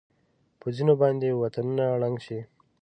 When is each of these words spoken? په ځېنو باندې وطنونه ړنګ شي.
په 0.59 0.67
ځېنو 0.75 0.93
باندې 1.01 1.27
وطنونه 1.41 1.85
ړنګ 2.01 2.17
شي. 2.25 2.39